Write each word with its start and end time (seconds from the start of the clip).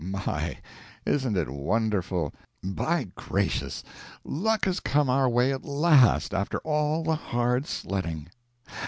"My! 0.03 0.57
isn't 1.05 1.37
it 1.37 1.47
wonderful? 1.47 2.33
By 2.63 3.09
gracious! 3.13 3.83
luck 4.23 4.65
has 4.65 4.79
come 4.79 5.11
our 5.11 5.29
way 5.29 5.53
at 5.53 5.63
last, 5.63 6.33
after 6.33 6.57
all 6.61 7.03
the 7.03 7.13
hard 7.15 7.67
sledding. 7.67 8.25